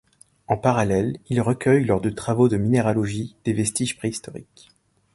En 0.47 0.57
parallèle, 0.57 1.19
il 1.29 1.39
recueille 1.41 1.85
lors 1.85 2.01
de 2.01 2.09
travaux 2.09 2.47
de 2.49 2.57
minéralogie, 2.57 3.35
des 3.45 3.53
vestiges 3.53 3.97
préhistoriques. 3.97 4.71